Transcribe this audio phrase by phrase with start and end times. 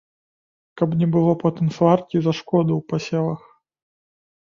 [0.81, 3.41] Каб не было потым сваркі за шкоду ў пасевах.